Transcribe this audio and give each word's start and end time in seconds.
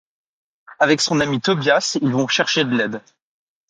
Avec 0.79 0.99
son 0.99 1.19
ami 1.19 1.41
Tobias, 1.41 1.99
ils 2.01 2.11
vont 2.11 2.27
chercher 2.27 2.63
de 2.65 2.75
l’aide. 2.75 3.01